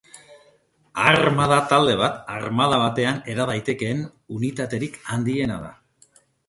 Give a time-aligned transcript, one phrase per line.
[1.09, 4.05] Armada talde bat, armada batean era daitekeen
[4.39, 5.75] unitaterik handiena da.